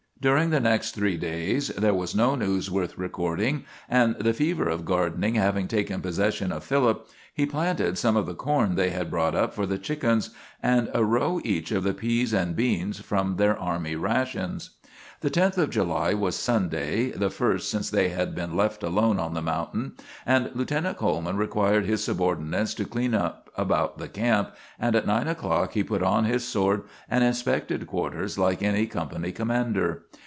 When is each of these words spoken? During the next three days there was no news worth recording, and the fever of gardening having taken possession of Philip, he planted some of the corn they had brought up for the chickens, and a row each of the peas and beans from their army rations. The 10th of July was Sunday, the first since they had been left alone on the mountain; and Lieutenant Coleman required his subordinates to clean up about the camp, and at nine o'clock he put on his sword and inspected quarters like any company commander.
During 0.21 0.51
the 0.51 0.59
next 0.59 0.93
three 0.93 1.17
days 1.17 1.69
there 1.69 1.95
was 1.95 2.13
no 2.13 2.35
news 2.35 2.69
worth 2.69 2.95
recording, 2.95 3.65
and 3.89 4.15
the 4.19 4.35
fever 4.35 4.69
of 4.69 4.85
gardening 4.85 5.33
having 5.33 5.67
taken 5.67 5.99
possession 5.99 6.51
of 6.51 6.63
Philip, 6.63 7.07
he 7.33 7.47
planted 7.47 7.97
some 7.97 8.15
of 8.15 8.27
the 8.27 8.35
corn 8.35 8.75
they 8.75 8.91
had 8.91 9.09
brought 9.09 9.33
up 9.33 9.51
for 9.55 9.65
the 9.65 9.79
chickens, 9.79 10.29
and 10.61 10.91
a 10.93 11.03
row 11.03 11.41
each 11.43 11.71
of 11.71 11.81
the 11.83 11.95
peas 11.95 12.33
and 12.33 12.55
beans 12.55 12.99
from 12.99 13.37
their 13.37 13.57
army 13.57 13.95
rations. 13.95 14.75
The 15.21 15.29
10th 15.31 15.57
of 15.59 15.69
July 15.69 16.15
was 16.15 16.35
Sunday, 16.35 17.11
the 17.11 17.29
first 17.29 17.69
since 17.69 17.91
they 17.91 18.09
had 18.09 18.33
been 18.33 18.57
left 18.57 18.81
alone 18.81 19.19
on 19.19 19.35
the 19.35 19.41
mountain; 19.43 19.93
and 20.25 20.49
Lieutenant 20.55 20.97
Coleman 20.97 21.37
required 21.37 21.85
his 21.85 22.03
subordinates 22.03 22.73
to 22.73 22.85
clean 22.85 23.13
up 23.13 23.51
about 23.55 23.99
the 23.99 24.07
camp, 24.07 24.55
and 24.79 24.95
at 24.95 25.05
nine 25.05 25.27
o'clock 25.27 25.73
he 25.73 25.83
put 25.83 26.01
on 26.01 26.25
his 26.25 26.43
sword 26.43 26.83
and 27.07 27.23
inspected 27.23 27.85
quarters 27.85 28.39
like 28.39 28.63
any 28.63 28.87
company 28.87 29.31
commander. 29.31 30.03